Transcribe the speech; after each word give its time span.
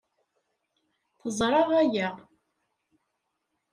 Teẓra 1.19 1.61
aya. 1.79 2.07